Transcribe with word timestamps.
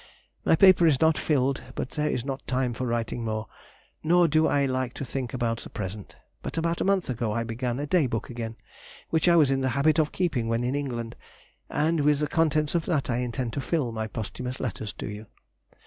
My 0.43 0.55
paper 0.55 0.87
is 0.87 0.99
not 0.99 1.15
filled, 1.15 1.61
but 1.75 1.91
there 1.91 2.09
is 2.09 2.25
not 2.25 2.47
time 2.47 2.73
for 2.73 2.87
writing 2.87 3.23
more, 3.23 3.45
nor 4.01 4.27
do 4.27 4.47
I 4.47 4.65
like 4.65 4.95
to 4.95 5.05
think 5.05 5.31
about 5.31 5.59
the 5.59 5.69
present; 5.69 6.15
but 6.41 6.57
about 6.57 6.81
a 6.81 6.83
month 6.83 7.07
ago 7.07 7.31
I 7.33 7.43
began 7.43 7.77
a 7.77 7.85
day 7.85 8.07
book 8.07 8.27
again, 8.31 8.55
which 9.11 9.27
I 9.29 9.35
was 9.35 9.51
in 9.51 9.61
the 9.61 9.69
habit 9.77 9.99
of 9.99 10.11
keeping 10.11 10.47
when 10.47 10.63
in 10.63 10.73
England, 10.73 11.15
and 11.69 11.99
with 12.01 12.17
the 12.17 12.27
contents 12.27 12.73
of 12.73 12.87
that 12.87 13.11
I 13.11 13.17
intend 13.17 13.53
to 13.53 13.61
fill 13.61 13.91
my 13.91 14.07
posthumous 14.07 14.59
letter 14.59 14.87
to 14.87 15.07
you. 15.07 15.27